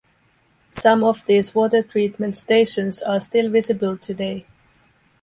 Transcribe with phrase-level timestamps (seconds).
[0.71, 4.47] Some of these water treatment stations are still visible today.